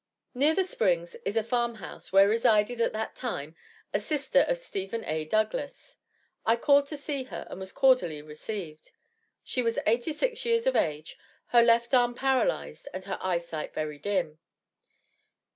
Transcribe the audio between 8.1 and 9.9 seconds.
received. She was